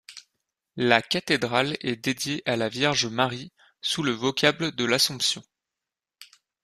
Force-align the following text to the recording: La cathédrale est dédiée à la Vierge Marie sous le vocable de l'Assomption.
La 0.77 1.03
cathédrale 1.03 1.77
est 1.81 1.95
dédiée 1.97 2.41
à 2.47 2.55
la 2.55 2.69
Vierge 2.69 3.05
Marie 3.05 3.51
sous 3.83 4.01
le 4.01 4.13
vocable 4.13 4.71
de 4.73 4.83
l'Assomption. 4.85 5.43